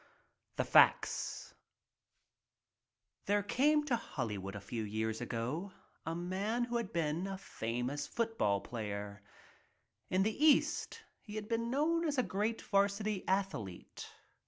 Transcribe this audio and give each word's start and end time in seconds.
The 0.55 0.63
facts: 0.63 1.53
There 3.27 3.43
came 3.43 3.83
to 3.85 3.95
Hollywood 3.95 4.55
a 4.55 4.59
few 4.59 4.81
years 4.81 5.21
ago 5.21 5.73
a 6.07 6.15
man 6.15 6.63
who 6.63 6.77
had 6.77 6.87
once 6.87 6.93
been 6.93 7.27
a 7.27 7.37
famous 7.37 8.07
football 8.07 8.61
player. 8.61 9.21
In 10.09 10.23
the 10.23 10.43
East 10.43 11.03
he 11.21 11.35
had 11.35 11.47
been 11.47 11.69
known 11.69 12.03
as 12.07 12.17
a 12.17 12.23
great 12.23 12.63
varsity 12.63 13.23
athlete. 13.27 14.07